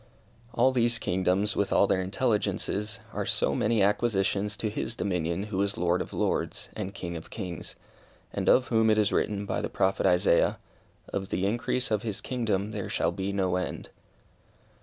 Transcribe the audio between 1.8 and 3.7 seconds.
their intelligences, are so